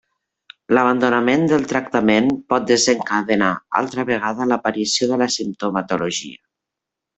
[0.77, 3.51] L'abandonament del tractament pot desencadenar,
[3.83, 6.45] altra vegada, l'aparició de la simptomatologia.